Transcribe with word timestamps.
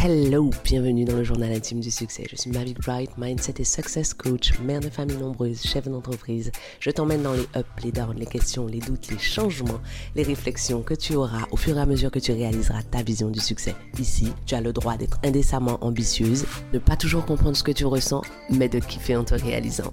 Hello, 0.00 0.50
bienvenue 0.62 1.04
dans 1.04 1.16
le 1.16 1.24
journal 1.24 1.50
intime 1.50 1.80
du 1.80 1.90
succès. 1.90 2.24
Je 2.30 2.36
suis 2.36 2.52
Mavic 2.52 2.78
Bright, 2.78 3.10
mindset 3.18 3.54
et 3.58 3.64
success 3.64 4.14
coach, 4.14 4.56
mère 4.60 4.78
de 4.78 4.88
famille 4.88 5.16
nombreuse, 5.16 5.60
chef 5.60 5.88
d'entreprise. 5.88 6.52
Je 6.78 6.90
t'emmène 6.90 7.24
dans 7.24 7.32
les 7.32 7.42
ups, 7.42 7.82
les 7.82 7.90
downs, 7.90 8.16
les 8.16 8.24
questions, 8.24 8.68
les 8.68 8.78
doutes, 8.78 9.08
les 9.08 9.18
changements, 9.18 9.80
les 10.14 10.22
réflexions 10.22 10.82
que 10.82 10.94
tu 10.94 11.16
auras 11.16 11.48
au 11.50 11.56
fur 11.56 11.76
et 11.76 11.80
à 11.80 11.86
mesure 11.86 12.12
que 12.12 12.20
tu 12.20 12.30
réaliseras 12.30 12.84
ta 12.84 13.02
vision 13.02 13.28
du 13.28 13.40
succès. 13.40 13.74
Ici, 13.98 14.32
tu 14.46 14.54
as 14.54 14.60
le 14.60 14.72
droit 14.72 14.96
d'être 14.96 15.18
indécemment 15.24 15.84
ambitieuse, 15.84 16.46
ne 16.72 16.78
pas 16.78 16.96
toujours 16.96 17.26
comprendre 17.26 17.56
ce 17.56 17.64
que 17.64 17.72
tu 17.72 17.84
ressens, 17.84 18.22
mais 18.50 18.68
de 18.68 18.78
kiffer 18.78 19.16
en 19.16 19.24
te 19.24 19.34
réalisant. 19.34 19.92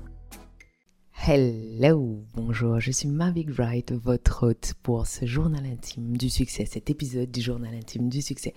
Hello, 1.28 2.24
bonjour, 2.36 2.80
je 2.80 2.92
suis 2.92 3.08
Mavic 3.08 3.50
Bright, 3.50 3.92
votre 3.92 4.46
hôte 4.46 4.76
pour 4.84 5.08
ce 5.08 5.26
journal 5.26 5.66
intime 5.66 6.16
du 6.16 6.30
succès, 6.30 6.68
cet 6.68 6.92
épisode 6.92 7.32
du 7.32 7.42
journal 7.42 7.74
intime 7.74 8.08
du 8.08 8.22
succès. 8.22 8.54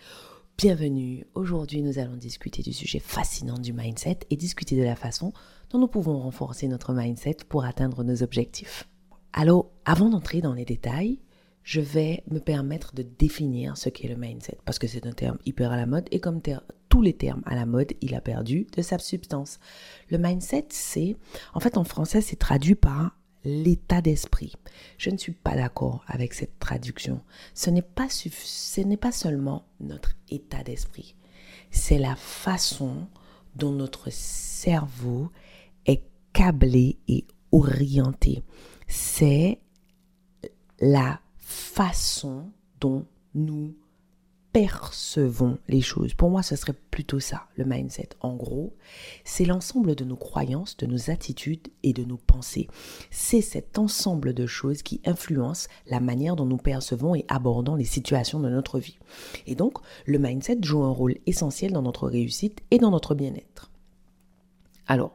Bienvenue, 0.60 1.24
aujourd'hui 1.36 1.82
nous 1.82 2.00
allons 2.00 2.16
discuter 2.16 2.64
du 2.64 2.72
sujet 2.72 2.98
fascinant 2.98 3.60
du 3.60 3.72
mindset 3.72 4.18
et 4.28 4.34
discuter 4.34 4.76
de 4.76 4.82
la 4.82 4.96
façon 4.96 5.32
dont 5.70 5.78
nous 5.78 5.86
pouvons 5.86 6.18
renforcer 6.18 6.66
notre 6.66 6.92
mindset 6.92 7.36
pour 7.48 7.64
atteindre 7.64 8.02
nos 8.02 8.24
objectifs. 8.24 8.88
Alors, 9.32 9.70
avant 9.84 10.08
d'entrer 10.08 10.40
dans 10.40 10.54
les 10.54 10.64
détails, 10.64 11.20
je 11.62 11.80
vais 11.80 12.24
me 12.28 12.40
permettre 12.40 12.92
de 12.92 13.04
définir 13.04 13.76
ce 13.76 13.88
qu'est 13.88 14.08
le 14.08 14.16
mindset 14.16 14.58
parce 14.64 14.80
que 14.80 14.88
c'est 14.88 15.06
un 15.06 15.12
terme 15.12 15.38
hyper 15.46 15.70
à 15.70 15.76
la 15.76 15.86
mode 15.86 16.08
et 16.10 16.18
comme 16.18 16.42
tous 16.88 17.02
les 17.02 17.12
termes 17.12 17.42
à 17.46 17.54
la 17.54 17.64
mode, 17.64 17.92
il 18.00 18.16
a 18.16 18.20
perdu 18.20 18.66
de 18.76 18.82
sa 18.82 18.98
substance. 18.98 19.60
Le 20.10 20.18
mindset, 20.18 20.66
c'est, 20.70 21.14
en 21.54 21.60
fait 21.60 21.78
en 21.78 21.84
français, 21.84 22.20
c'est 22.20 22.34
traduit 22.34 22.74
par 22.74 23.16
l'état 23.44 24.00
d'esprit. 24.00 24.54
Je 24.96 25.10
ne 25.10 25.16
suis 25.16 25.32
pas 25.32 25.54
d'accord 25.54 26.04
avec 26.06 26.34
cette 26.34 26.58
traduction. 26.58 27.22
Ce 27.54 27.70
n'est 27.70 27.82
pas, 27.82 28.08
ce 28.08 28.80
n'est 28.80 28.96
pas 28.96 29.12
seulement 29.12 29.64
notre 29.80 30.12
état 30.30 30.62
d'esprit, 30.62 31.14
c'est 31.70 31.98
la 31.98 32.16
façon 32.16 33.08
dont 33.56 33.72
notre 33.72 34.10
cerveau 34.10 35.30
est 35.86 36.02
câblé 36.32 36.98
et 37.08 37.26
orienté. 37.52 38.42
C'est 38.86 39.60
la 40.80 41.20
façon 41.38 42.50
dont 42.80 43.06
nous 43.34 43.74
percevons 44.66 45.58
les 45.68 45.80
choses. 45.80 46.14
Pour 46.14 46.30
moi, 46.30 46.42
ce 46.42 46.56
serait 46.56 46.74
plutôt 46.90 47.20
ça, 47.20 47.44
le 47.54 47.64
mindset. 47.64 48.08
En 48.20 48.34
gros, 48.34 48.74
c'est 49.22 49.44
l'ensemble 49.44 49.94
de 49.94 50.04
nos 50.04 50.16
croyances, 50.16 50.76
de 50.78 50.86
nos 50.86 51.10
attitudes 51.10 51.68
et 51.84 51.92
de 51.92 52.02
nos 52.02 52.16
pensées. 52.16 52.66
C'est 53.12 53.40
cet 53.40 53.78
ensemble 53.78 54.34
de 54.34 54.46
choses 54.46 54.82
qui 54.82 55.00
influencent 55.04 55.68
la 55.86 56.00
manière 56.00 56.34
dont 56.34 56.44
nous 56.44 56.56
percevons 56.56 57.14
et 57.14 57.24
abordons 57.28 57.76
les 57.76 57.84
situations 57.84 58.40
de 58.40 58.48
notre 58.48 58.80
vie. 58.80 58.98
Et 59.46 59.54
donc, 59.54 59.78
le 60.06 60.18
mindset 60.18 60.58
joue 60.62 60.82
un 60.82 60.90
rôle 60.90 61.14
essentiel 61.26 61.72
dans 61.72 61.82
notre 61.82 62.08
réussite 62.08 62.58
et 62.72 62.78
dans 62.78 62.90
notre 62.90 63.14
bien-être. 63.14 63.70
Alors, 64.88 65.14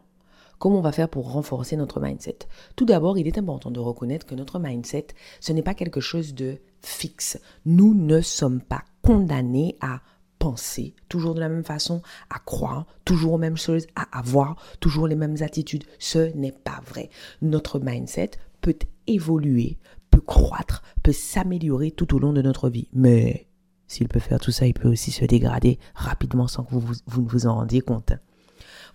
Comment 0.60 0.78
on 0.78 0.82
va 0.82 0.94
faire 0.94 1.10
pour 1.10 1.30
renforcer 1.30 1.76
notre 1.76 2.00
mindset? 2.00 2.38
Tout 2.78 2.86
d'abord, 2.86 3.18
il 3.18 3.28
est 3.28 3.38
important 3.38 3.70
de 3.70 3.82
reconnaître 3.82 4.26
que 4.26 4.34
notre 4.34 4.60
mindset, 4.60 5.08
ce 5.42 5.52
n'est 5.52 5.62
pas 5.62 5.74
quelque 5.74 6.00
chose 6.00 6.34
de 6.34 6.60
fixe. 6.86 7.40
Nous 7.66 7.94
ne 7.94 8.22
sommes 8.22 8.62
pas 8.62 8.84
condamnés 9.02 9.78
à 9.82 10.02
penser 10.40 10.94
toujours 11.08 11.36
de 11.36 11.40
la 11.40 11.50
même 11.50 11.64
façon, 11.64 12.02
à 12.30 12.40
croire 12.40 12.86
toujours 13.06 13.34
aux 13.34 13.38
mêmes 13.38 13.58
choses, 13.58 13.88
à 13.96 14.18
avoir 14.18 14.58
toujours 14.80 15.08
les 15.08 15.16
mêmes 15.16 15.38
attitudes. 15.42 15.86
Ce 16.00 16.36
n'est 16.36 16.52
pas 16.52 16.82
vrai. 16.86 17.10
Notre 17.42 17.80
mindset 17.80 18.32
peut 18.60 18.76
évoluer, 19.08 19.78
peut 20.12 20.22
croître, 20.22 20.84
peut 21.02 21.14
s'améliorer 21.14 21.92
tout 21.92 22.14
au 22.16 22.20
long 22.20 22.34
de 22.34 22.42
notre 22.42 22.70
vie. 22.70 22.90
Mais 22.94 23.48
s'il 23.88 24.10
peut 24.10 24.20
faire 24.20 24.40
tout 24.40 24.52
ça, 24.52 24.68
il 24.68 24.74
peut 24.74 24.90
aussi 24.90 25.12
se 25.12 25.24
dégrader 25.26 25.80
rapidement 25.96 26.48
sans 26.48 26.64
que 26.64 26.76
vous, 26.76 26.94
vous 27.06 27.22
ne 27.22 27.30
vous 27.30 27.48
en 27.48 27.56
rendiez 27.56 27.82
compte. 27.82 28.14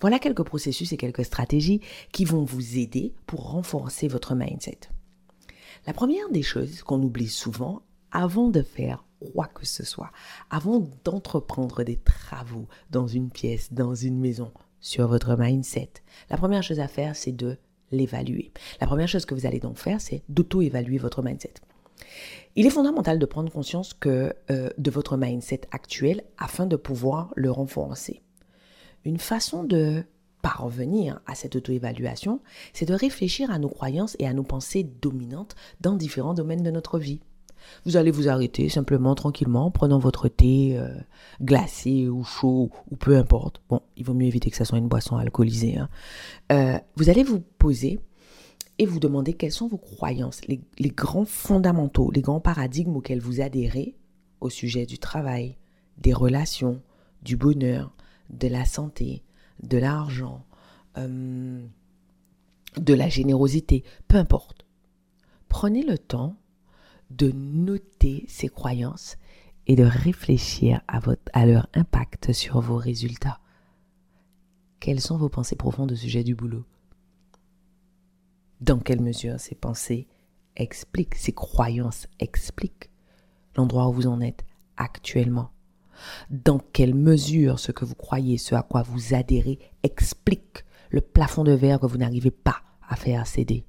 Voilà 0.00 0.18
quelques 0.18 0.44
processus 0.44 0.92
et 0.92 0.96
quelques 0.96 1.24
stratégies 1.24 1.80
qui 2.12 2.24
vont 2.24 2.44
vous 2.44 2.78
aider 2.78 3.14
pour 3.26 3.50
renforcer 3.50 4.06
votre 4.06 4.34
mindset. 4.34 4.80
La 5.86 5.92
première 5.92 6.28
des 6.30 6.42
choses 6.42 6.82
qu'on 6.82 7.02
oublie 7.02 7.28
souvent 7.28 7.82
avant 8.12 8.48
de 8.48 8.62
faire 8.62 9.04
quoi 9.32 9.46
que 9.46 9.66
ce 9.66 9.84
soit, 9.84 10.10
avant 10.50 10.86
d'entreprendre 11.04 11.82
des 11.82 11.96
travaux 11.96 12.66
dans 12.90 13.06
une 13.06 13.30
pièce, 13.30 13.72
dans 13.72 13.94
une 13.94 14.18
maison, 14.18 14.52
sur 14.80 15.08
votre 15.08 15.36
mindset, 15.36 15.90
la 16.30 16.36
première 16.36 16.62
chose 16.62 16.80
à 16.80 16.88
faire, 16.88 17.16
c'est 17.16 17.32
de 17.32 17.58
l'évaluer. 17.90 18.52
La 18.80 18.86
première 18.86 19.08
chose 19.08 19.24
que 19.24 19.34
vous 19.34 19.46
allez 19.46 19.60
donc 19.60 19.76
faire, 19.76 20.00
c'est 20.00 20.22
d'auto-évaluer 20.28 20.98
votre 20.98 21.22
mindset. 21.22 21.54
Il 22.54 22.66
est 22.66 22.70
fondamental 22.70 23.18
de 23.18 23.26
prendre 23.26 23.50
conscience 23.50 23.94
que, 23.94 24.34
euh, 24.50 24.70
de 24.78 24.90
votre 24.90 25.16
mindset 25.16 25.62
actuel 25.70 26.22
afin 26.38 26.66
de 26.66 26.76
pouvoir 26.76 27.32
le 27.34 27.50
renforcer. 27.50 28.22
Une 29.04 29.18
façon 29.18 29.64
de 29.64 30.04
parvenir 30.42 31.20
à 31.26 31.34
cette 31.34 31.56
auto-évaluation, 31.56 32.40
c'est 32.72 32.86
de 32.86 32.94
réfléchir 32.94 33.50
à 33.50 33.58
nos 33.58 33.68
croyances 33.68 34.16
et 34.18 34.26
à 34.26 34.32
nos 34.32 34.44
pensées 34.44 34.84
dominantes 34.84 35.56
dans 35.80 35.94
différents 35.94 36.34
domaines 36.34 36.62
de 36.62 36.70
notre 36.70 36.98
vie. 36.98 37.20
Vous 37.84 37.96
allez 37.96 38.10
vous 38.10 38.28
arrêter 38.28 38.68
simplement, 38.68 39.14
tranquillement, 39.14 39.66
en 39.66 39.70
prenant 39.70 39.98
votre 39.98 40.28
thé 40.28 40.76
euh, 40.78 40.94
glacé 41.42 42.08
ou 42.08 42.24
chaud 42.24 42.70
ou 42.90 42.96
peu 42.96 43.16
importe. 43.16 43.60
Bon, 43.68 43.80
il 43.96 44.04
vaut 44.04 44.14
mieux 44.14 44.26
éviter 44.26 44.50
que 44.50 44.56
ça 44.56 44.64
soit 44.64 44.78
une 44.78 44.88
boisson 44.88 45.16
alcoolisée. 45.16 45.78
Hein. 45.78 45.88
Euh, 46.52 46.78
vous 46.96 47.10
allez 47.10 47.22
vous 47.22 47.40
poser 47.58 48.00
et 48.78 48.86
vous 48.86 49.00
demander 49.00 49.32
quelles 49.34 49.52
sont 49.52 49.66
vos 49.66 49.78
croyances, 49.78 50.40
les, 50.46 50.60
grands 50.90 51.24
fondamentaux, 51.24 52.10
les 52.12 52.22
grands 52.22 52.40
paradigmes 52.40 52.96
auxquels 52.96 53.20
vous 53.20 53.40
adhérez 53.40 53.96
au 54.40 54.50
sujet 54.50 54.86
du 54.86 54.98
travail, 54.98 55.56
des 55.98 56.14
relations, 56.14 56.80
du 57.22 57.36
bonheur, 57.36 57.92
de 58.30 58.46
la 58.46 58.64
santé, 58.64 59.24
de 59.62 59.78
l'argent, 59.78 60.44
euh, 60.96 61.60
de 62.76 62.94
la 62.94 63.08
générosité, 63.08 63.82
peu 64.06 64.16
importe. 64.16 64.64
Prenez 65.48 65.82
le 65.82 65.98
temps 65.98 66.36
de 67.10 67.30
noter 67.32 68.24
ces 68.28 68.48
croyances 68.48 69.16
et 69.66 69.76
de 69.76 69.84
réfléchir 69.84 70.80
à, 70.88 70.98
votre, 71.00 71.22
à 71.32 71.46
leur 71.46 71.68
impact 71.74 72.32
sur 72.32 72.60
vos 72.60 72.76
résultats. 72.76 73.40
Quelles 74.80 75.00
sont 75.00 75.18
vos 75.18 75.28
pensées 75.28 75.56
profondes 75.56 75.92
au 75.92 75.96
sujet 75.96 76.24
du 76.24 76.34
boulot? 76.34 76.64
Dans 78.60 78.78
quelle 78.78 79.00
mesure 79.00 79.38
ces 79.38 79.54
pensées 79.54 80.08
expliquent, 80.56 81.14
ces 81.14 81.32
croyances 81.32 82.06
expliquent 82.18 82.90
l'endroit 83.56 83.88
où 83.88 83.92
vous 83.92 84.06
en 84.06 84.20
êtes 84.20 84.44
actuellement? 84.76 85.50
Dans 86.30 86.58
quelle 86.58 86.94
mesure 86.94 87.58
ce 87.58 87.72
que 87.72 87.84
vous 87.84 87.94
croyez, 87.94 88.38
ce 88.38 88.54
à 88.54 88.62
quoi 88.62 88.82
vous 88.82 89.14
adhérez, 89.14 89.58
explique 89.82 90.64
le 90.90 91.00
plafond 91.00 91.44
de 91.44 91.52
verre 91.52 91.80
que 91.80 91.86
vous 91.86 91.98
n'arrivez 91.98 92.30
pas 92.30 92.62
à 92.88 92.96
faire 92.96 93.26
céder? 93.26 93.64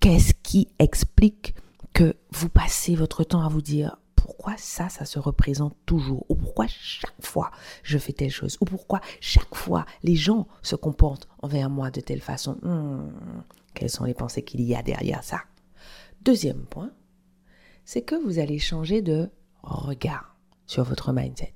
Qu'est-ce 0.00 0.34
qui 0.42 0.68
explique 0.78 1.54
que 1.92 2.14
vous 2.30 2.48
passez 2.48 2.94
votre 2.94 3.24
temps 3.24 3.42
à 3.42 3.48
vous 3.48 3.62
dire 3.62 3.96
pourquoi 4.14 4.54
ça, 4.56 4.88
ça 4.88 5.04
se 5.04 5.18
représente 5.18 5.76
toujours? 5.86 6.24
Ou 6.28 6.34
pourquoi 6.34 6.66
chaque 6.68 7.20
fois 7.20 7.50
je 7.82 7.98
fais 7.98 8.12
telle 8.12 8.30
chose? 8.30 8.56
Ou 8.60 8.64
pourquoi 8.64 9.00
chaque 9.20 9.54
fois 9.54 9.86
les 10.02 10.14
gens 10.14 10.46
se 10.62 10.76
comportent 10.76 11.28
envers 11.42 11.68
moi 11.70 11.90
de 11.90 12.00
telle 12.00 12.20
façon? 12.20 12.58
Hmm, 12.62 13.10
Quelles 13.74 13.90
sont 13.90 14.04
les 14.04 14.14
pensées 14.14 14.42
qu'il 14.42 14.62
y 14.62 14.74
a 14.74 14.82
derrière 14.82 15.24
ça? 15.24 15.42
Deuxième 16.22 16.64
point, 16.66 16.92
c'est 17.84 18.02
que 18.02 18.14
vous 18.14 18.38
allez 18.38 18.58
changer 18.58 19.02
de 19.02 19.30
regard 19.62 20.36
sur 20.66 20.84
votre 20.84 21.12
mindset. 21.12 21.54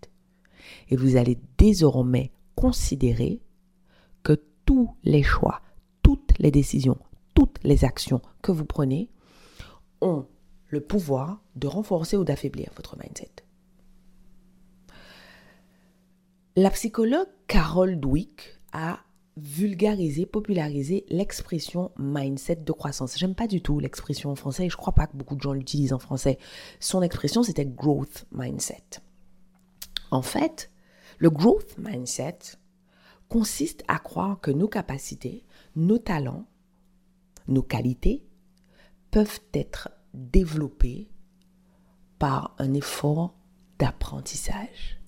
Et 0.89 0.97
vous 0.97 1.17
allez 1.17 1.39
désormais 1.59 2.33
considérer 2.57 3.41
que 4.23 4.43
tous 4.65 4.97
les 5.05 5.23
choix, 5.23 5.61
toutes 6.03 6.37
les 6.39 6.51
décisions, 6.51 6.99
toutes 7.35 7.59
les 7.63 7.85
actions 7.85 8.23
que 8.43 8.53
vous 8.53 8.65
prenez 8.65 9.11
ont 10.05 10.27
le 10.69 10.81
pouvoir 10.81 11.43
de 11.57 11.67
renforcer 11.67 12.17
ou 12.17 12.25
d'affaiblir 12.25 12.71
votre 12.77 12.97
mindset. 12.97 13.31
La 16.57 16.71
psychologue 16.71 17.29
Carol 17.49 17.99
Dweck 17.99 18.61
a 18.73 19.01
vulgarisé, 19.37 20.27
popularisé 20.27 21.05
l'expression 21.09 21.91
mindset 21.99 22.57
de 22.57 22.73
croissance. 22.73 23.19
J'aime 23.19 23.35
pas 23.35 23.49
du 23.49 23.61
tout 23.61 23.81
l'expression 23.81 24.31
en 24.31 24.37
français 24.37 24.67
et 24.67 24.71
je 24.71 24.77
crois 24.77 24.93
pas 24.93 25.09
que 25.09 25.17
beaucoup 25.17 25.35
de 25.35 25.41
gens 25.41 25.53
l'utilisent 25.53 25.93
en 25.93 25.99
français. 25.99 26.39
Son 26.79 27.03
expression 27.03 27.43
c'était 27.43 27.67
growth 27.67 28.27
mindset. 28.31 28.85
En 30.13 30.23
fait, 30.23 30.71
le 31.19 31.31
growth 31.31 31.77
mindset 31.79 32.39
consiste 33.29 33.83
à 33.89 33.99
croire 33.99 34.41
que 34.41 34.53
nos 34.53 34.69
capacités, 34.69 35.45
nos 35.75 35.99
talents, 35.99 36.47
nos 37.49 37.63
qualités 37.63 38.25
peuvent 39.15 39.39
être 39.53 39.91
développés 40.13 41.09
par 42.19 42.57
un 42.59 42.75
effort 42.75 43.37
d'apprentissage. 43.79 45.01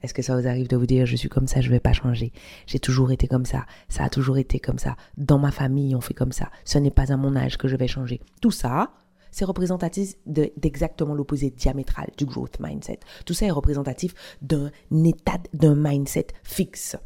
Est-ce 0.00 0.14
que 0.14 0.22
ça 0.22 0.34
vous 0.34 0.48
arrive 0.48 0.68
de 0.68 0.76
vous 0.78 0.86
dire 0.86 1.04
je 1.04 1.14
suis 1.14 1.28
comme 1.28 1.46
ça, 1.46 1.60
je 1.60 1.68
ne 1.68 1.74
vais 1.74 1.80
pas 1.80 1.92
changer? 1.92 2.32
J'ai 2.66 2.78
toujours 2.78 3.12
été 3.12 3.28
comme 3.28 3.44
ça, 3.44 3.66
ça 3.90 4.04
a 4.04 4.08
toujours 4.08 4.38
été 4.38 4.60
comme 4.60 4.78
ça. 4.78 4.96
Dans 5.18 5.38
ma 5.38 5.50
famille, 5.50 5.94
on 5.94 6.00
fait 6.00 6.14
comme 6.14 6.32
ça. 6.32 6.50
Ce 6.64 6.78
n'est 6.78 6.90
pas 6.90 7.12
à 7.12 7.18
mon 7.18 7.36
âge 7.36 7.58
que 7.58 7.68
je 7.68 7.76
vais 7.76 7.86
changer. 7.86 8.22
Tout 8.40 8.50
ça, 8.50 8.94
c'est 9.30 9.44
représentatif 9.44 10.14
d'exactement 10.24 11.12
l'opposé 11.12 11.50
diamétral 11.50 12.12
du 12.16 12.24
growth 12.24 12.60
mindset. 12.60 13.00
Tout 13.26 13.34
ça 13.34 13.44
est 13.44 13.50
représentatif 13.50 14.14
d'un 14.40 14.70
état, 15.04 15.36
d'un 15.52 15.74
mindset 15.74 16.28
fixe. 16.42 16.96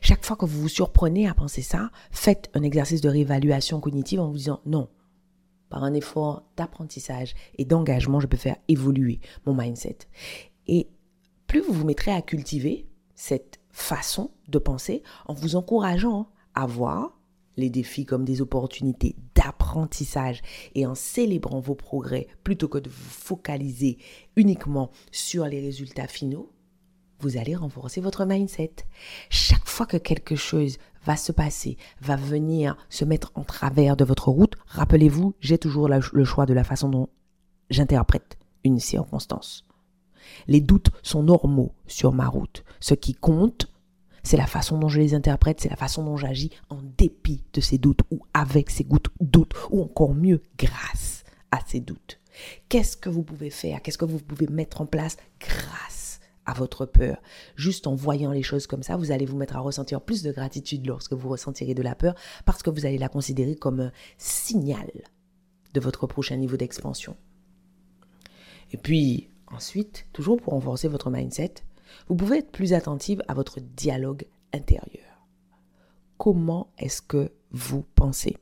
Chaque 0.00 0.24
fois 0.24 0.36
que 0.36 0.46
vous 0.46 0.60
vous 0.60 0.68
surprenez 0.68 1.28
à 1.28 1.34
penser 1.34 1.62
ça, 1.62 1.90
faites 2.10 2.50
un 2.54 2.62
exercice 2.62 3.00
de 3.00 3.08
réévaluation 3.08 3.80
cognitive 3.80 4.20
en 4.20 4.28
vous 4.28 4.36
disant 4.36 4.60
non, 4.66 4.88
par 5.68 5.84
un 5.84 5.94
effort 5.94 6.44
d'apprentissage 6.56 7.34
et 7.58 7.64
d'engagement, 7.64 8.20
je 8.20 8.26
peux 8.26 8.36
faire 8.36 8.56
évoluer 8.68 9.20
mon 9.44 9.54
mindset. 9.54 9.98
Et 10.66 10.88
plus 11.46 11.60
vous 11.60 11.72
vous 11.72 11.86
mettrez 11.86 12.12
à 12.12 12.22
cultiver 12.22 12.88
cette 13.14 13.60
façon 13.70 14.30
de 14.48 14.58
penser 14.58 15.02
en 15.26 15.34
vous 15.34 15.56
encourageant 15.56 16.28
à 16.54 16.66
voir 16.66 17.18
les 17.56 17.70
défis 17.70 18.04
comme 18.04 18.24
des 18.24 18.42
opportunités 18.42 19.16
d'apprentissage 19.34 20.42
et 20.74 20.86
en 20.86 20.94
célébrant 20.94 21.60
vos 21.60 21.74
progrès 21.74 22.26
plutôt 22.44 22.68
que 22.68 22.78
de 22.78 22.90
vous 22.90 23.10
focaliser 23.10 23.98
uniquement 24.36 24.90
sur 25.10 25.46
les 25.46 25.60
résultats 25.60 26.06
finaux, 26.06 26.52
vous 27.20 27.38
allez 27.38 27.56
renforcer 27.56 28.00
votre 28.00 28.26
mindset. 28.26 28.74
Que 29.84 29.98
quelque 29.98 30.36
chose 30.36 30.78
va 31.04 31.16
se 31.16 31.32
passer, 31.32 31.76
va 32.00 32.16
venir 32.16 32.76
se 32.88 33.04
mettre 33.04 33.32
en 33.34 33.44
travers 33.44 33.96
de 33.96 34.04
votre 34.04 34.28
route, 34.28 34.54
rappelez-vous, 34.66 35.34
j'ai 35.40 35.58
toujours 35.58 35.88
le 35.88 36.24
choix 36.24 36.46
de 36.46 36.54
la 36.54 36.64
façon 36.64 36.88
dont 36.88 37.08
j'interprète 37.68 38.38
une 38.64 38.80
circonstance. 38.80 39.66
Les 40.48 40.60
doutes 40.60 40.90
sont 41.02 41.22
normaux 41.22 41.72
sur 41.86 42.12
ma 42.12 42.26
route. 42.26 42.64
Ce 42.80 42.94
qui 42.94 43.14
compte, 43.14 43.70
c'est 44.22 44.36
la 44.36 44.46
façon 44.46 44.78
dont 44.78 44.88
je 44.88 45.00
les 45.00 45.14
interprète, 45.14 45.60
c'est 45.60 45.68
la 45.68 45.76
façon 45.76 46.04
dont 46.04 46.16
j'agis 46.16 46.50
en 46.68 46.78
dépit 46.98 47.44
de 47.52 47.60
ces 47.60 47.78
doutes 47.78 48.00
ou 48.10 48.22
avec 48.34 48.70
ces 48.70 48.84
doutes 49.20 49.54
ou 49.70 49.82
encore 49.82 50.14
mieux 50.14 50.42
grâce 50.58 51.22
à 51.52 51.60
ces 51.64 51.80
doutes. 51.80 52.18
Qu'est-ce 52.68 52.96
que 52.96 53.08
vous 53.08 53.22
pouvez 53.22 53.50
faire? 53.50 53.80
Qu'est-ce 53.82 53.98
que 53.98 54.04
vous 54.04 54.18
pouvez 54.18 54.48
mettre 54.48 54.80
en 54.80 54.86
place 54.86 55.16
grâce 55.40 55.95
à 56.46 56.54
votre 56.54 56.86
peur 56.86 57.20
Juste 57.56 57.86
en 57.86 57.94
voyant 57.94 58.32
les 58.32 58.42
choses 58.42 58.66
comme 58.66 58.82
ça, 58.82 58.96
vous 58.96 59.10
allez 59.10 59.26
vous 59.26 59.36
mettre 59.36 59.56
à 59.56 59.60
ressentir 59.60 60.00
plus 60.00 60.22
de 60.22 60.32
gratitude 60.32 60.86
lorsque 60.86 61.12
vous 61.12 61.28
ressentirez 61.28 61.74
de 61.74 61.82
la 61.82 61.94
peur 61.94 62.14
parce 62.44 62.62
que 62.62 62.70
vous 62.70 62.86
allez 62.86 62.98
la 62.98 63.08
considérer 63.08 63.56
comme 63.56 63.80
un 63.80 63.92
signal 64.18 64.90
de 65.74 65.80
votre 65.80 66.06
prochain 66.06 66.36
niveau 66.36 66.56
d'expansion. 66.56 67.16
Et 68.72 68.76
puis, 68.76 69.28
ensuite, 69.48 70.06
toujours 70.12 70.40
pour 70.40 70.54
renforcer 70.54 70.88
votre 70.88 71.10
mindset, 71.10 71.54
vous 72.08 72.16
pouvez 72.16 72.38
être 72.38 72.50
plus 72.50 72.72
attentive 72.72 73.22
à 73.28 73.34
votre 73.34 73.60
dialogue 73.60 74.26
intérieur. 74.52 75.28
Comment 76.18 76.72
est-ce 76.78 77.02
que 77.02 77.32
vous 77.50 77.84
pensez? 77.94 78.36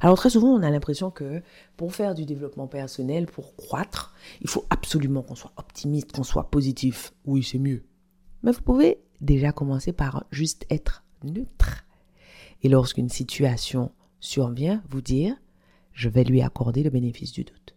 Alors 0.00 0.16
très 0.16 0.30
souvent, 0.30 0.48
on 0.48 0.62
a 0.62 0.70
l'impression 0.70 1.10
que 1.10 1.42
pour 1.76 1.94
faire 1.94 2.14
du 2.14 2.24
développement 2.24 2.66
personnel, 2.66 3.26
pour 3.26 3.56
croître, 3.56 4.14
il 4.40 4.48
faut 4.48 4.64
absolument 4.70 5.22
qu'on 5.22 5.34
soit 5.34 5.52
optimiste, 5.56 6.12
qu'on 6.12 6.22
soit 6.22 6.50
positif. 6.50 7.12
Oui, 7.24 7.42
c'est 7.42 7.58
mieux. 7.58 7.84
Mais 8.42 8.52
vous 8.52 8.62
pouvez 8.62 9.02
déjà 9.20 9.52
commencer 9.52 9.92
par 9.92 10.24
juste 10.30 10.66
être 10.70 11.04
neutre. 11.24 11.84
Et 12.62 12.68
lorsqu'une 12.68 13.08
situation 13.08 13.92
survient, 14.20 14.82
vous 14.88 15.00
dire, 15.00 15.36
je 15.92 16.08
vais 16.08 16.24
lui 16.24 16.42
accorder 16.42 16.82
le 16.82 16.90
bénéfice 16.90 17.32
du 17.32 17.44
doute. 17.44 17.76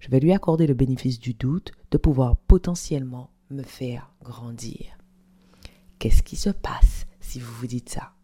Je 0.00 0.10
vais 0.10 0.20
lui 0.20 0.32
accorder 0.32 0.66
le 0.66 0.74
bénéfice 0.74 1.18
du 1.18 1.34
doute 1.34 1.72
de 1.90 1.98
pouvoir 1.98 2.36
potentiellement 2.36 3.30
me 3.50 3.62
faire 3.62 4.12
grandir. 4.22 4.98
Qu'est-ce 5.98 6.22
qui 6.22 6.36
se 6.36 6.50
passe 6.50 7.06
si 7.20 7.40
vous 7.40 7.52
vous 7.54 7.66
dites 7.66 7.88
ça? 7.88 8.17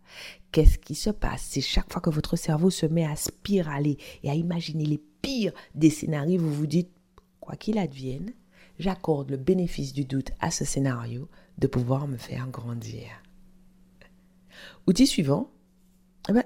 Qu'est-ce 0.55 0.79
qui 0.79 0.95
se 0.95 1.11
passe? 1.11 1.43
Si 1.43 1.63
chaque 1.63 1.93
fois 1.93 2.01
que 2.01 2.11
votre 2.11 2.37
cerveau 2.37 2.71
se 2.71 2.87
met 2.87 3.05
à 3.05 3.17
spiraler 3.17 3.99
et 4.23 4.31
à 4.31 4.37
imaginer 4.37 4.85
les 4.85 5.03
pires 5.21 5.53
des 5.75 5.91
scénarios, 5.91 6.41
vous 6.41 6.55
vous 6.55 6.69
dites, 6.69 6.93
quoi 7.41 7.57
qu'il 7.57 7.77
advienne, 7.77 8.33
j'accorde 8.79 9.33
le 9.33 9.37
bénéfice 9.37 9.93
du 9.93 10.05
doute 10.05 10.31
à 10.39 10.53
ce 10.53 10.65
scénario 10.65 11.29
de 11.59 11.67
pouvoir 11.67 12.07
me 12.07 12.17
faire 12.17 12.47
grandir. 12.47 13.09
Outil 14.87 15.09
suivant, 15.09 15.51
eh 16.29 16.33
ben, 16.33 16.45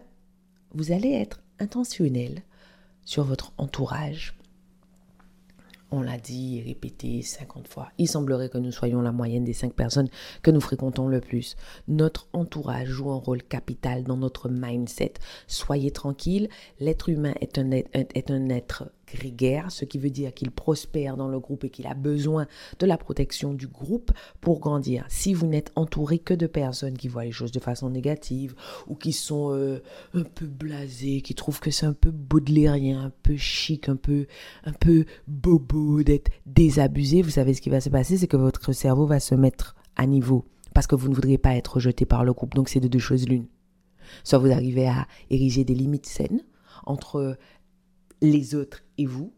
vous 0.73 0.91
allez 0.91 1.13
être 1.13 1.43
intentionnel 1.59 2.41
sur 3.05 3.25
votre 3.25 3.53
entourage 3.59 4.38
on 5.91 6.03
l'a 6.03 6.19
dit 6.19 6.59
et 6.59 6.63
répété 6.63 7.23
50 7.23 7.69
fois. 7.69 7.91
Il 7.99 8.09
semblerait 8.09 8.49
que 8.49 8.59
nous 8.59 8.73
soyons 8.73 9.01
la 9.01 9.13
moyenne 9.13 9.45
des 9.45 9.53
cinq 9.53 9.73
personnes 9.73 10.09
que 10.43 10.51
nous 10.51 10.61
fréquentons 10.61 11.09
le 11.09 11.21
plus. 11.21 11.57
Notre 11.87 12.29
entourage 12.33 12.89
joue 12.89 13.11
un 13.11 13.17
rôle 13.17 13.43
capital 13.43 14.05
dans 14.05 14.17
notre 14.17 14.49
mindset. 14.49 15.15
Soyez 15.47 15.91
tranquille, 15.91 16.49
l'être 16.81 17.09
humain 17.09 17.35
est 17.41 17.59
un, 17.59 17.71
est 17.71 18.31
un 18.31 18.49
être 18.49 18.91
grégaire, 19.13 19.71
ce 19.71 19.85
qui 19.85 19.99
veut 19.99 20.11
dire 20.11 20.35
qu'il 20.35 20.51
prospère 20.51 21.17
dans 21.17 21.29
le 21.29 21.41
groupe 21.41 21.65
et 21.65 21.71
qu'il 21.71 21.87
a 21.87 21.95
besoin 21.95 22.47
de 22.79 22.87
la 22.87 22.97
protection 22.97 23.55
du 23.55 23.67
groupe 23.67 24.13
pour 24.41 24.61
grandir. 24.61 25.05
Si 25.09 25.35
vous 25.35 25.47
n'êtes 25.47 25.73
entouré 25.77 26.19
que 26.19 26.35
de 26.35 26.47
personnes 26.47 26.97
qui 26.97 27.09
voient 27.09 27.25
les 27.25 27.33
choses 27.33 27.53
de 27.53 27.61
façon 27.61 27.91
négative 27.91 28.55
ou 28.87 28.95
qui 28.95 29.13
sont 29.13 29.53
euh, 29.53 29.83
un 30.15 30.23
peu 30.23 30.47
blasées, 30.47 31.21
qui 31.21 31.35
trouvent 31.35 31.61
que 31.61 31.71
c'est 31.71 31.87
un 31.87 31.93
peu 31.93 32.11
baudelairien, 32.11 33.05
un 33.05 33.13
peu 33.23 33.37
chic, 33.37 33.89
un 33.89 33.97
peu, 33.97 34.27
un 34.65 34.73
peu 34.73 35.05
bobo 35.27 36.03
d'être 36.03 36.31
désabusé, 36.47 37.23
vous 37.23 37.31
savez 37.31 37.55
ce 37.55 37.61
qui 37.61 37.71
va 37.71 37.81
se 37.81 37.91
passer, 37.91 38.17
c'est 38.17 38.29
que 38.29 38.37
votre 38.37 38.73
cerveau 38.73 39.07
va 39.07 39.21
se 39.21 39.35
mettre 39.35 39.77
à 39.97 40.07
niveau 40.07 40.45
parce 40.75 40.87
que 40.87 40.95
vous 40.95 41.09
ne 41.09 41.15
voudriez 41.15 41.39
pas 41.39 41.57
être 41.57 41.75
rejeté 41.75 42.05
par 42.05 42.25
le 42.25 42.33
groupe. 42.33 42.55
Donc 42.55 42.69
c'est 42.69 42.81
de 42.81 42.89
deux 42.89 42.99
choses 42.99 43.29
l'une. 43.29 43.47
Soit 44.25 44.39
vous 44.39 44.53
arrivez 44.53 44.87
à 44.87 45.07
ériger 45.31 45.65
des 45.65 45.75
limites 45.75 46.07
saines 46.07 46.43
entre 46.87 47.37
les 48.21 48.55
autres 48.55 48.83
et 48.97 49.07
vous, 49.07 49.33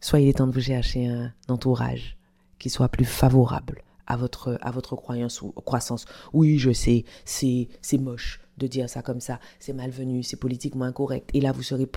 soit 0.00 0.20
il 0.20 0.28
est 0.28 0.38
temps 0.38 0.46
de 0.46 0.52
vous 0.52 0.60
chercher 0.60 1.06
un 1.06 1.32
entourage 1.48 2.16
qui 2.58 2.70
soit 2.70 2.88
plus 2.88 3.04
favorable 3.04 3.82
à 4.06 4.16
votre, 4.16 4.58
à 4.60 4.70
votre 4.70 4.96
croyance 4.96 5.42
ou 5.42 5.52
croissance. 5.52 6.04
Oui, 6.32 6.58
je 6.58 6.72
sais, 6.72 7.04
c'est, 7.24 7.68
moche 7.98 8.40
de 8.58 8.66
dire 8.66 8.88
ça 8.88 9.02
comme 9.02 9.20
ça, 9.20 9.40
c'est 9.58 9.72
malvenu, 9.72 10.22
c'est 10.22 10.36
politiquement 10.36 10.84
incorrect. 10.84 11.30
Et 11.34 11.40
là, 11.40 11.52
vous 11.52 11.62
serez 11.62 11.88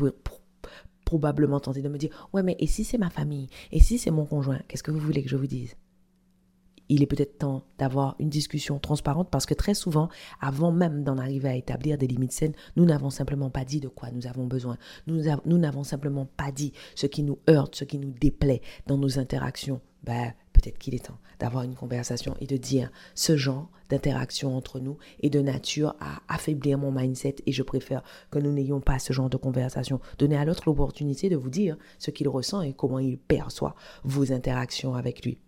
probablement 1.05 1.59
tenté 1.59 1.81
de 1.81 1.89
me 1.89 1.97
dire, 1.97 2.27
ouais, 2.33 2.43
mais 2.43 2.55
et 2.59 2.67
si 2.67 2.83
c'est 2.83 2.97
ma 2.97 3.09
famille? 3.09 3.47
Et 3.71 3.81
si 3.81 3.97
c'est 3.97 4.11
mon 4.11 4.25
conjoint? 4.25 4.59
Qu'est-ce 4.67 4.83
que 4.83 4.91
vous 4.91 4.99
voulez 4.99 5.23
que 5.23 5.29
je 5.29 5.37
vous 5.37 5.47
dise? 5.47 5.75
Il 6.89 7.01
est 7.03 7.07
peut-être 7.07 7.37
temps 7.39 7.65
d'avoir 7.77 8.15
une 8.19 8.29
discussion 8.29 8.79
transparente 8.79 9.29
parce 9.29 9.45
que 9.45 9.53
très 9.53 9.73
souvent, 9.73 10.09
avant 10.41 10.71
même 10.71 11.03
d'en 11.03 11.17
arriver 11.17 11.49
à 11.49 11.55
établir 11.55 11.97
des 11.97 12.07
limites 12.07 12.31
saines, 12.31 12.53
nous 12.75 12.85
n'avons 12.85 13.09
simplement 13.09 13.49
pas 13.49 13.65
dit 13.65 13.79
de 13.79 13.87
quoi 13.87 14.11
nous 14.11 14.27
avons 14.27 14.45
besoin. 14.45 14.77
Nous 15.07 15.57
n'avons 15.57 15.83
simplement 15.83 16.25
pas 16.25 16.51
dit 16.51 16.73
ce 16.95 17.07
qui 17.07 17.23
nous 17.23 17.39
heurte, 17.49 17.75
ce 17.75 17.83
qui 17.83 17.97
nous 17.97 18.11
déplaît 18.11 18.61
dans 18.87 18.97
nos 18.97 19.19
interactions. 19.19 19.81
Ben, 20.03 20.33
peut-être 20.53 20.77
qu'il 20.77 20.93
est 20.93 21.05
temps 21.05 21.17
d'avoir 21.39 21.63
une 21.63 21.75
conversation 21.75 22.35
et 22.39 22.45
de 22.45 22.57
dire 22.57 22.91
ce 23.15 23.37
genre 23.37 23.69
d'interaction 23.89 24.55
entre 24.55 24.79
nous 24.79 24.97
est 25.21 25.29
de 25.29 25.41
nature 25.41 25.95
à 25.99 26.21
affaiblir 26.27 26.77
mon 26.77 26.91
mindset 26.91 27.37
et 27.45 27.51
je 27.51 27.63
préfère 27.63 28.03
que 28.31 28.39
nous 28.39 28.51
n'ayons 28.51 28.81
pas 28.81 28.99
ce 28.99 29.13
genre 29.13 29.29
de 29.29 29.37
conversation. 29.37 29.99
Donnez 30.17 30.37
à 30.37 30.45
l'autre 30.45 30.63
l'opportunité 30.67 31.29
de 31.29 31.35
vous 31.35 31.49
dire 31.49 31.77
ce 31.97 32.11
qu'il 32.11 32.29
ressent 32.29 32.61
et 32.61 32.73
comment 32.73 32.99
il 32.99 33.17
perçoit 33.17 33.75
vos 34.03 34.31
interactions 34.31 34.95
avec 34.95 35.25
lui. 35.25 35.39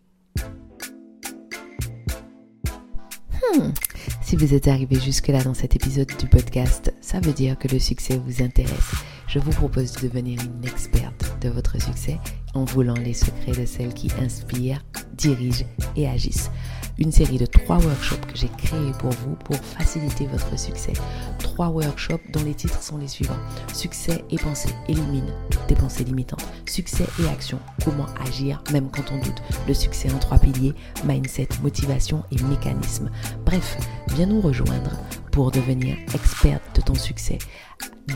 Si 4.21 4.35
vous 4.35 4.53
êtes 4.53 4.67
arrivé 4.67 4.99
jusque-là 4.99 5.43
dans 5.43 5.53
cet 5.53 5.75
épisode 5.75 6.11
du 6.19 6.27
podcast, 6.27 6.93
ça 7.01 7.19
veut 7.19 7.33
dire 7.33 7.57
que 7.57 7.67
le 7.67 7.79
succès 7.79 8.17
vous 8.17 8.43
intéresse. 8.43 8.91
Je 9.27 9.39
vous 9.39 9.51
propose 9.51 9.93
de 9.93 10.07
devenir 10.07 10.39
une 10.41 10.65
experte 10.65 11.37
de 11.41 11.49
votre 11.49 11.81
succès 11.81 12.17
en 12.53 12.65
voulant 12.65 12.95
les 12.95 13.13
secrets 13.13 13.59
de 13.59 13.65
celles 13.65 13.93
qui 13.93 14.11
inspirent, 14.21 14.83
dirigent 15.13 15.65
et 15.95 16.07
agissent 16.07 16.49
une 16.97 17.11
série 17.11 17.37
de 17.37 17.45
trois 17.45 17.77
workshops 17.77 18.25
que 18.27 18.37
j'ai 18.37 18.49
créés 18.57 18.91
pour 18.99 19.11
vous 19.11 19.35
pour 19.45 19.55
faciliter 19.57 20.27
votre 20.27 20.57
succès. 20.57 20.93
Trois 21.39 21.69
workshops 21.69 22.31
dont 22.33 22.43
les 22.43 22.53
titres 22.53 22.81
sont 22.81 22.97
les 22.97 23.07
suivants. 23.07 23.37
Succès 23.73 24.23
et 24.29 24.37
pensée, 24.37 24.73
élimine 24.87 25.31
toutes 25.49 25.67
tes 25.67 25.75
pensées 25.75 26.03
limitantes. 26.03 26.45
Succès 26.65 27.05
et 27.21 27.27
action, 27.29 27.59
comment 27.83 28.07
agir 28.27 28.63
même 28.71 28.89
quand 28.89 29.11
on 29.11 29.17
doute? 29.17 29.41
Le 29.67 29.73
succès 29.73 30.11
en 30.11 30.19
trois 30.19 30.39
piliers, 30.39 30.73
mindset, 31.05 31.49
motivation 31.61 32.23
et 32.31 32.41
mécanisme. 32.43 33.09
Bref, 33.45 33.77
viens 34.15 34.25
nous 34.27 34.41
rejoindre 34.41 34.91
pour 35.31 35.51
devenir 35.51 35.95
experte 36.15 36.75
de 36.75 36.81
ton 36.81 36.95
succès. 36.95 37.37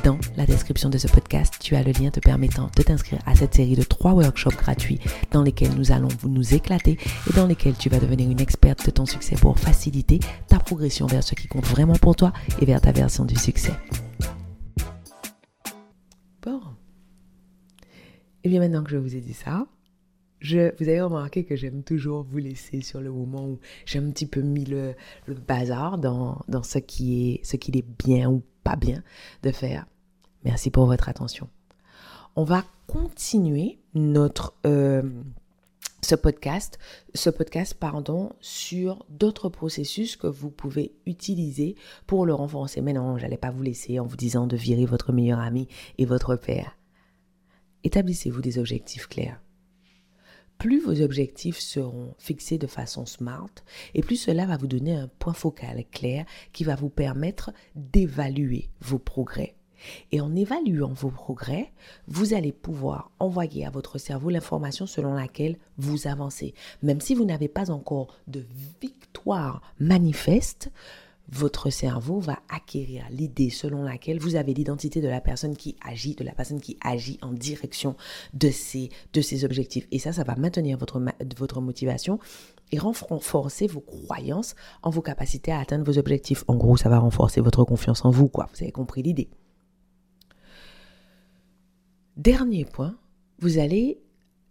Dans 0.03 0.17
la 0.37 0.45
description 0.45 0.89
de 0.89 0.97
ce 0.97 1.07
podcast, 1.07 1.55
tu 1.59 1.75
as 1.75 1.83
le 1.83 1.91
lien 1.91 2.09
te 2.09 2.19
permettant 2.19 2.71
de 2.75 2.81
t'inscrire 2.81 3.19
à 3.25 3.35
cette 3.35 3.53
série 3.53 3.75
de 3.75 3.83
trois 3.83 4.13
workshops 4.13 4.55
gratuits 4.57 4.99
dans 5.31 5.43
lesquels 5.43 5.75
nous 5.75 5.91
allons 5.91 6.07
nous 6.23 6.53
éclater 6.55 6.97
et 7.29 7.33
dans 7.33 7.45
lesquels 7.45 7.75
tu 7.75 7.89
vas 7.89 7.99
devenir 7.99 8.31
une 8.31 8.39
experte 8.39 8.85
de 8.85 8.91
ton 8.91 9.05
succès 9.05 9.35
pour 9.35 9.59
faciliter 9.59 10.19
ta 10.47 10.59
progression 10.59 11.07
vers 11.07 11.23
ce 11.23 11.35
qui 11.35 11.47
compte 11.47 11.65
vraiment 11.65 11.95
pour 11.95 12.15
toi 12.15 12.31
et 12.61 12.65
vers 12.65 12.81
ta 12.81 12.91
version 12.91 13.25
du 13.25 13.35
succès. 13.35 13.73
Bon. 16.41 16.61
Et 18.43 18.49
bien 18.49 18.61
maintenant 18.61 18.83
que 18.83 18.91
je 18.91 18.97
vous 18.97 19.15
ai 19.15 19.21
dit 19.21 19.33
ça, 19.33 19.67
je, 20.39 20.73
vous 20.79 20.89
avez 20.89 21.01
remarqué 21.01 21.43
que 21.43 21.55
j'aime 21.55 21.83
toujours 21.83 22.23
vous 22.23 22.39
laisser 22.39 22.81
sur 22.81 22.99
le 22.99 23.11
moment 23.11 23.45
où 23.45 23.59
j'ai 23.85 23.99
un 23.99 24.09
petit 24.09 24.25
peu 24.25 24.41
mis 24.41 24.65
le, 24.65 24.95
bazar 25.47 25.99
dans, 25.99 26.41
dans 26.47 26.63
ce 26.63 26.79
qui 26.79 27.33
est 27.33 27.45
ce 27.45 27.57
qu'il 27.57 27.77
est 27.77 27.85
bien 28.03 28.29
ou 28.29 28.41
pas 28.63 28.75
bien 28.75 29.03
de 29.43 29.51
faire. 29.51 29.85
Merci 30.43 30.71
pour 30.71 30.85
votre 30.85 31.09
attention. 31.09 31.47
on 32.35 32.43
va 32.43 32.63
continuer 32.87 33.79
notre 33.93 34.53
euh, 34.65 35.03
ce 36.01 36.15
podcast, 36.15 36.79
ce 37.13 37.29
podcast 37.29 37.73
pardon, 37.73 38.33
sur 38.41 39.05
d'autres 39.09 39.49
processus 39.49 40.15
que 40.15 40.27
vous 40.27 40.49
pouvez 40.49 40.93
utiliser 41.05 41.75
pour 42.07 42.25
le 42.25 42.33
renforcer. 42.33 42.81
Mais 42.81 42.93
non, 42.93 43.17
j'allais 43.17 43.37
pas 43.37 43.51
vous 43.51 43.63
laisser 43.63 43.99
en 43.99 44.05
vous 44.05 44.17
disant 44.17 44.47
de 44.47 44.57
virer 44.57 44.85
votre 44.85 45.11
meilleur 45.13 45.39
ami 45.39 45.67
et 45.97 46.05
votre 46.05 46.35
père. 46.35 46.77
Établissez-vous 47.83 48.41
des 48.41 48.59
objectifs 48.59 49.07
clairs. 49.07 49.39
Plus 50.61 50.79
vos 50.79 51.01
objectifs 51.01 51.57
seront 51.57 52.13
fixés 52.19 52.59
de 52.59 52.67
façon 52.67 53.07
smart, 53.07 53.49
et 53.95 54.03
plus 54.03 54.15
cela 54.15 54.45
va 54.45 54.57
vous 54.57 54.67
donner 54.67 54.93
un 54.93 55.07
point 55.07 55.33
focal 55.33 55.83
clair 55.91 56.23
qui 56.53 56.63
va 56.63 56.75
vous 56.75 56.91
permettre 56.91 57.51
d'évaluer 57.73 58.69
vos 58.79 58.99
progrès. 58.99 59.55
Et 60.11 60.21
en 60.21 60.35
évaluant 60.35 60.93
vos 60.93 61.09
progrès, 61.09 61.71
vous 62.05 62.35
allez 62.35 62.51
pouvoir 62.51 63.09
envoyer 63.17 63.65
à 63.65 63.71
votre 63.71 63.97
cerveau 63.97 64.29
l'information 64.29 64.85
selon 64.85 65.15
laquelle 65.15 65.57
vous 65.79 66.05
avancez. 66.05 66.53
Même 66.83 67.01
si 67.01 67.15
vous 67.15 67.25
n'avez 67.25 67.47
pas 67.47 67.71
encore 67.71 68.15
de 68.27 68.45
victoire 68.79 69.63
manifeste, 69.79 70.69
votre 71.31 71.69
cerveau 71.69 72.19
va 72.19 72.39
acquérir 72.49 73.05
l'idée 73.09 73.49
selon 73.49 73.83
laquelle 73.83 74.19
vous 74.19 74.35
avez 74.35 74.53
l'identité 74.53 75.01
de 75.01 75.07
la 75.07 75.21
personne 75.21 75.55
qui 75.55 75.75
agit, 75.85 76.15
de 76.15 76.23
la 76.23 76.33
personne 76.33 76.59
qui 76.59 76.77
agit 76.81 77.17
en 77.21 77.31
direction 77.31 77.95
de 78.33 78.49
ces, 78.49 78.89
de 79.13 79.21
ces 79.21 79.45
objectifs. 79.45 79.87
Et 79.91 79.99
ça, 79.99 80.11
ça 80.11 80.23
va 80.23 80.35
maintenir 80.35 80.77
votre, 80.77 81.01
votre 81.37 81.61
motivation 81.61 82.19
et 82.71 82.79
renforcer 82.79 83.67
vos 83.67 83.81
croyances 83.81 84.55
en 84.83 84.89
vos 84.89 85.01
capacités 85.01 85.51
à 85.51 85.59
atteindre 85.59 85.85
vos 85.85 85.97
objectifs. 85.97 86.43
En 86.47 86.55
gros, 86.55 86.77
ça 86.77 86.89
va 86.89 86.99
renforcer 86.99 87.41
votre 87.41 87.63
confiance 87.63 88.05
en 88.05 88.11
vous, 88.11 88.27
quoi. 88.27 88.49
Vous 88.53 88.63
avez 88.63 88.71
compris 88.71 89.01
l'idée. 89.01 89.29
Dernier 92.17 92.65
point, 92.65 92.97
vous 93.39 93.57
allez 93.57 94.01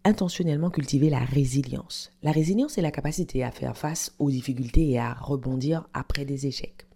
intentionnellement 0.05 0.71
cultiver 0.71 1.11
la 1.11 1.25
résilience. 1.25 2.11
La 2.23 2.33
résilience 2.33 2.79
est 2.79 2.83
la 2.83 2.91
capacité 2.91 3.45
à 3.45 3.51
faire 3.51 3.77
face 3.77 4.15
aux 4.19 4.31
difficultés 4.31 4.91
et 4.91 4.99
à 4.99 5.15
rebondir 5.15 5.89
après 5.95 6.25
des 6.25 6.47
échecs. 6.47 6.87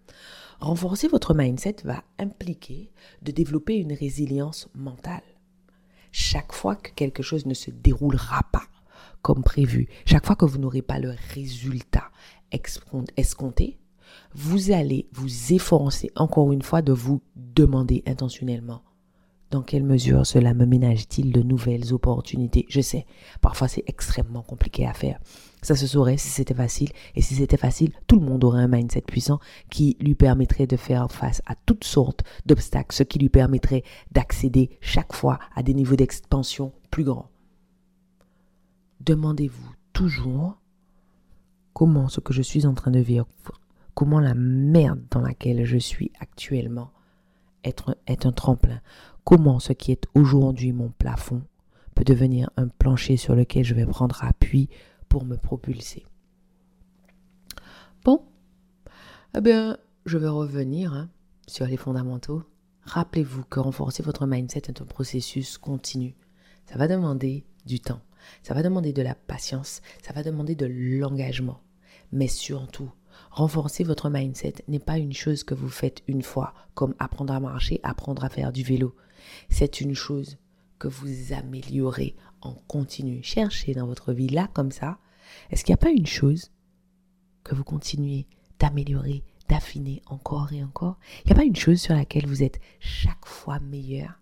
Renforcer 0.61 1.09
votre 1.09 1.35
mindset 1.35 1.77
va 1.85 2.03
impliquer 2.19 2.91
de 3.23 3.33
développer 3.33 3.77
une 3.77 3.93
résilience 3.93 4.69
mentale. 4.75 5.23
Chaque 6.13 6.53
fois 6.53 6.77
que 6.77 6.91
quelque 6.93 7.23
chose 7.23 7.45
ne 7.47 7.55
se 7.55 7.71
déroulera 7.71 8.43
pas 8.53 8.65
comme 9.21 9.43
prévu, 9.43 9.89
chaque 10.07 10.27
fois 10.27 10.37
que 10.37 10.45
vous 10.45 10.59
n'aurez 10.59 10.83
pas 10.83 10.99
le 10.99 11.15
résultat 11.35 12.11
escompté, 13.17 13.79
vous 14.35 14.71
allez 14.71 15.09
vous 15.13 15.53
efforcer 15.53 16.11
encore 16.15 16.53
une 16.53 16.63
fois 16.63 16.83
de 16.83 16.93
vous 16.93 17.21
demander 17.37 18.03
intentionnellement 18.07 18.83
dans 19.55 19.63
quelle 19.63 19.85
mesure 19.85 20.27
cela 20.27 20.53
me 20.53 20.67
ménage-t-il 20.67 21.31
de 21.31 21.41
nouvelles 21.41 21.95
opportunités? 21.95 22.67
Je 22.69 22.81
sais, 22.81 23.07
parfois 23.41 23.69
c'est 23.69 23.85
extrêmement 23.87 24.43
compliqué 24.43 24.85
à 24.85 24.93
faire. 24.93 25.21
Ça 25.63 25.77
se 25.77 25.87
saurait 25.87 26.17
si 26.17 26.27
c'était 26.27 26.55
facile. 26.55 26.91
Et 27.15 27.23
si 27.23 27.37
c'était 27.37 27.57
facile, 27.57 27.93
tout 28.09 28.19
le 28.19 28.27
monde 28.27 28.43
aurait 28.43 28.63
un 28.63 28.69
mindset 28.69 29.03
puissant 29.03 29.39
qui 29.71 29.97
lui 30.01 30.17
permettrait 30.17 30.67
de 30.67 30.77
faire 30.77 31.11
face 31.13 31.41
à 31.47 31.55
toutes 31.55 31.85
sortes 31.85 32.25
d'obstacles, 32.47 32.97
ce 32.97 33.05
qui 33.05 33.21
lui 33.21 33.29
permettrait 33.29 33.85
d'accéder 34.11 34.71
chaque 34.81 35.13
fois 35.13 35.39
à 35.55 35.63
des 35.63 35.73
niveaux 35.73 35.95
d'expansion 35.95 36.73
plus 36.91 37.05
grands. 37.05 37.31
Demandez-vous 39.03 39.71
toujours 39.93 40.61
comment 41.75 42.09
ce 42.09 42.19
que 42.19 42.33
je 42.33 42.43
suis 42.43 42.67
en 42.67 42.75
train 42.75 42.91
de 42.91 42.99
vivre, 42.99 43.29
comment 43.95 44.19
la 44.19 44.35
merde 44.35 45.05
dans 45.13 45.21
laquelle 45.21 45.65
je 45.65 45.79
suis 45.79 46.11
actuellement 46.19 46.91
est 47.65 48.27
un 48.27 48.33
tremplin, 48.33 48.81
comment 49.25 49.59
ce 49.59 49.73
qui 49.73 49.93
est 49.93 50.07
aujourd'hui 50.15 50.73
mon 50.73 50.91
plafond 50.91 51.43
peut 51.95 52.05
devenir 52.05 52.51
un 52.57 52.69
plancher 52.69 53.17
sur 53.17 53.35
lequel 53.35 53.65
je 53.65 53.75
vais 53.75 53.87
prendre 53.87 54.23
appui 54.25 54.69
pour 55.09 55.25
me 55.25 55.37
propulser? 55.37 56.05
Bon, 58.05 58.23
eh 59.37 59.41
bien, 59.41 59.79
je 60.05 60.19
vais 60.19 60.29
revenir 60.29 60.93
hein, 60.93 61.09
sur 61.47 61.67
les 61.67 61.77
fondamentaux. 61.77 62.43
Rappelez-vous 62.83 63.45
que 63.45 63.61
renforcer 63.61 64.03
votre 64.03 64.27
mindset 64.27 64.65
est 64.69 64.83
un 64.83 64.85
processus 64.85 65.57
continu. 65.57 66.15
Ça 66.67 66.77
va 66.77 66.87
demander 66.87 67.47
du 67.65 67.81
temps, 67.81 68.01
ça 68.43 68.53
va 68.55 68.63
demander 68.63 68.93
de 68.93 69.03
la 69.03 69.15
patience, 69.15 69.81
ça 70.03 70.13
va 70.13 70.23
demander 70.23 70.55
de 70.55 70.67
l'engagement. 70.67 71.61
Mais 72.13 72.29
surtout, 72.29 72.91
renforcer 73.31 73.85
votre 73.85 74.11
mindset 74.11 74.55
n'est 74.69 74.79
pas 74.79 74.99
une 74.99 75.13
chose 75.13 75.45
que 75.45 75.55
vous 75.55 75.69
faites 75.69 76.03
une 76.07 76.23
fois, 76.23 76.55
comme 76.75 76.95
apprendre 76.99 77.33
à 77.33 77.41
marcher, 77.41 77.81
apprendre 77.83 78.25
à 78.25 78.29
faire 78.29 78.53
du 78.53 78.63
vélo 78.63 78.95
c'est 79.49 79.81
une 79.81 79.95
chose 79.95 80.39
que 80.79 80.89
vous 80.89 81.33
améliorez 81.33 82.17
en 82.41 82.55
continu. 82.55 83.23
Cherchez 83.23 83.75
dans 83.75 83.87
votre 83.87 84.13
vie 84.13 84.29
là 84.29 84.49
comme 84.53 84.71
ça. 84.71 84.99
Est-ce 85.51 85.65
qu'il 85.65 85.73
n'y 85.73 85.81
a 85.81 85.85
pas 85.85 85.91
une 85.91 86.07
chose 86.07 86.51
que 87.43 87.55
vous 87.55 87.65
continuez 87.65 88.27
d'améliorer, 88.59 89.23
d'affiner 89.49 90.03
encore 90.07 90.53
et 90.53 90.63
encore? 90.63 90.99
Il 91.25 91.29
n'y 91.29 91.33
a 91.33 91.37
pas 91.37 91.45
une 91.45 91.57
chose 91.57 91.81
sur 91.81 91.95
laquelle 91.95 92.27
vous 92.27 92.43
êtes 92.43 92.61
chaque 92.81 93.27
fois 93.27 93.61
meilleur? 93.61 94.21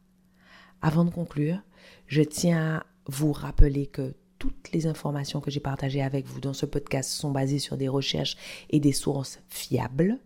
Avant 0.80 1.04
de 1.04 1.10
conclure, 1.10 1.60
je 2.06 2.22
tiens 2.22 2.76
à 2.76 2.86
vous 3.06 3.32
rappeler 3.32 3.86
que 3.86 4.14
toutes 4.42 4.72
les 4.72 4.88
informations 4.88 5.40
que 5.40 5.52
j'ai 5.52 5.60
partagées 5.60 6.02
avec 6.02 6.26
vous 6.26 6.40
dans 6.40 6.52
ce 6.52 6.66
podcast 6.66 7.08
sont 7.10 7.30
basées 7.30 7.60
sur 7.60 7.76
des 7.76 7.86
recherches 7.86 8.36
et 8.70 8.80
des 8.80 8.90
sources 8.90 9.38
fiables 9.48 10.18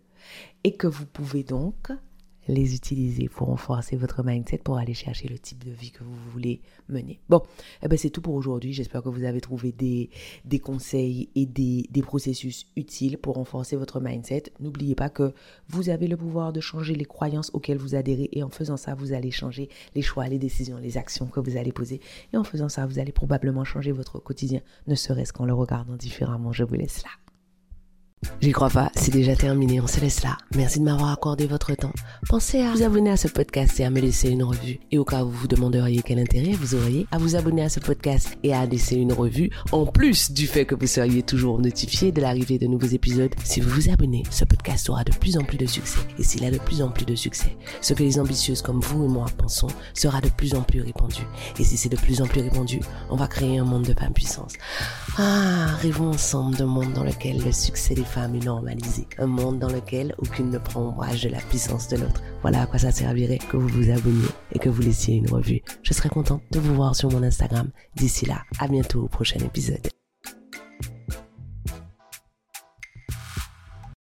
et 0.63 0.75
que 0.75 0.87
vous 0.87 1.05
pouvez 1.05 1.43
donc 1.43 1.91
les 2.47 2.75
utiliser 2.75 3.27
pour 3.29 3.47
renforcer 3.47 3.95
votre 3.95 4.23
mindset, 4.23 4.59
pour 4.59 4.77
aller 4.77 4.93
chercher 4.93 5.27
le 5.27 5.37
type 5.37 5.63
de 5.65 5.71
vie 5.71 5.91
que 5.91 6.03
vous 6.03 6.15
voulez 6.31 6.61
mener. 6.89 7.19
Bon, 7.29 7.41
eh 7.83 7.87
ben 7.87 7.97
c'est 7.97 8.09
tout 8.09 8.21
pour 8.21 8.35
aujourd'hui. 8.35 8.73
J'espère 8.73 9.03
que 9.03 9.09
vous 9.09 9.23
avez 9.23 9.41
trouvé 9.41 9.71
des, 9.71 10.09
des 10.45 10.59
conseils 10.59 11.29
et 11.35 11.45
des, 11.45 11.85
des 11.89 12.01
processus 12.01 12.67
utiles 12.75 13.17
pour 13.17 13.35
renforcer 13.35 13.75
votre 13.75 13.99
mindset. 13.99 14.43
N'oubliez 14.59 14.95
pas 14.95 15.09
que 15.09 15.33
vous 15.69 15.89
avez 15.89 16.07
le 16.07 16.17
pouvoir 16.17 16.53
de 16.53 16.61
changer 16.61 16.95
les 16.95 17.05
croyances 17.05 17.51
auxquelles 17.53 17.77
vous 17.77 17.95
adhérez 17.95 18.29
et 18.31 18.43
en 18.43 18.49
faisant 18.49 18.77
ça, 18.77 18.95
vous 18.95 19.13
allez 19.13 19.31
changer 19.31 19.69
les 19.95 20.01
choix, 20.01 20.27
les 20.27 20.39
décisions, 20.39 20.77
les 20.77 20.97
actions 20.97 21.27
que 21.27 21.39
vous 21.39 21.57
allez 21.57 21.71
poser. 21.71 21.99
Et 22.33 22.37
en 22.37 22.43
faisant 22.43 22.69
ça, 22.69 22.85
vous 22.85 22.99
allez 22.99 23.11
probablement 23.11 23.63
changer 23.63 23.91
votre 23.91 24.19
quotidien, 24.19 24.61
ne 24.87 24.95
serait-ce 24.95 25.33
qu'en 25.33 25.45
le 25.45 25.53
regardant 25.53 25.95
différemment. 25.95 26.51
Je 26.51 26.63
vous 26.63 26.75
laisse 26.75 27.03
là. 27.03 27.26
J'y 28.41 28.51
crois 28.51 28.69
pas, 28.69 28.91
c'est 28.95 29.11
déjà 29.11 29.35
terminé, 29.35 29.79
on 29.79 29.87
se 29.87 29.99
laisse 29.99 30.23
là. 30.23 30.37
Merci 30.55 30.79
de 30.79 30.85
m'avoir 30.85 31.11
accordé 31.11 31.45
votre 31.45 31.75
temps. 31.75 31.93
Pensez 32.27 32.61
à 32.61 32.71
vous 32.71 32.81
abonner 32.81 33.11
à 33.11 33.17
ce 33.17 33.27
podcast 33.27 33.79
et 33.79 33.85
à 33.85 33.91
me 33.91 33.99
laisser 33.99 34.29
une 34.29 34.43
revue. 34.43 34.79
Et 34.91 34.97
au 34.97 35.05
cas 35.05 35.23
où 35.23 35.29
vous 35.29 35.37
vous 35.37 35.47
demanderiez 35.47 36.01
quel 36.01 36.17
intérêt 36.17 36.53
vous 36.53 36.73
auriez 36.73 37.05
à 37.11 37.19
vous 37.19 37.35
abonner 37.35 37.63
à 37.63 37.69
ce 37.69 37.79
podcast 37.79 38.37
et 38.41 38.55
à 38.55 38.65
laisser 38.65 38.95
une 38.95 39.13
revue, 39.13 39.51
en 39.71 39.85
plus 39.85 40.31
du 40.31 40.47
fait 40.47 40.65
que 40.65 40.73
vous 40.73 40.87
seriez 40.87 41.21
toujours 41.21 41.59
notifié 41.59 42.11
de 42.11 42.21
l'arrivée 42.21 42.57
de 42.57 42.65
nouveaux 42.65 42.87
épisodes, 42.87 43.33
si 43.43 43.59
vous 43.59 43.69
vous 43.69 43.89
abonnez, 43.89 44.23
ce 44.31 44.45
podcast 44.45 44.89
aura 44.89 45.03
de 45.03 45.13
plus 45.13 45.37
en 45.37 45.43
plus 45.43 45.57
de 45.57 45.67
succès. 45.67 45.99
Et 46.17 46.23
s'il 46.23 46.43
a 46.43 46.49
de 46.51 46.57
plus 46.57 46.81
en 46.81 46.89
plus 46.89 47.05
de 47.05 47.15
succès, 47.15 47.55
ce 47.81 47.93
que 47.93 48.03
les 48.03 48.19
ambitieuses 48.19 48.63
comme 48.63 48.79
vous 48.79 49.05
et 49.05 49.09
moi 49.09 49.25
pensons 49.37 49.67
sera 49.93 50.21
de 50.21 50.29
plus 50.29 50.55
en 50.55 50.63
plus 50.63 50.81
répandu. 50.81 51.21
Et 51.59 51.63
si 51.63 51.77
c'est 51.77 51.89
de 51.89 51.97
plus 51.97 52.21
en 52.21 52.25
plus 52.25 52.41
répandu, 52.41 52.79
on 53.11 53.15
va 53.15 53.27
créer 53.27 53.59
un 53.59 53.65
monde 53.65 53.85
de 53.85 53.93
femmes 53.93 54.13
puissance. 54.13 54.53
Ah, 55.19 55.75
rêvons 55.81 56.09
ensemble 56.09 56.55
d'un 56.55 56.65
monde 56.65 56.93
dans 56.93 57.03
lequel 57.03 57.43
le 57.43 57.51
succès 57.51 57.93
des 57.93 58.06
femmes 58.07 58.35
est 58.35 58.45
normalisé. 58.45 59.07
Un 59.17 59.27
monde 59.27 59.59
dans 59.59 59.69
lequel 59.69 60.15
aucune 60.17 60.49
ne 60.49 60.57
prend 60.57 60.81
ombrage 60.81 61.23
de 61.23 61.29
la 61.29 61.39
puissance 61.39 61.87
de 61.87 61.97
l'autre. 61.97 62.21
Voilà 62.41 62.61
à 62.61 62.65
quoi 62.65 62.79
ça 62.79 62.91
servirait 62.91 63.37
que 63.37 63.57
vous 63.57 63.67
vous 63.67 63.91
abonniez 63.91 64.29
et 64.53 64.59
que 64.59 64.69
vous 64.69 64.81
laissiez 64.81 65.15
une 65.15 65.29
revue. 65.29 65.61
Je 65.83 65.93
serais 65.93 66.09
contente 66.09 66.41
de 66.51 66.59
vous 66.59 66.75
voir 66.75 66.95
sur 66.95 67.11
mon 67.11 67.23
Instagram. 67.23 67.69
D'ici 67.95 68.25
là, 68.25 68.41
à 68.59 68.67
bientôt 68.67 69.03
au 69.03 69.07
prochain 69.07 69.39
épisode. 69.39 69.87